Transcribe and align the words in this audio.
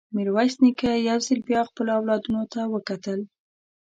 ميرويس 0.15 0.55
نيکه 0.63 0.91
يو 1.09 1.19
ځل 1.27 1.39
بيا 1.47 1.61
خپلو 1.69 1.89
اولادونو 1.97 2.41
ته 2.53 2.61
وکتل. 2.73 3.19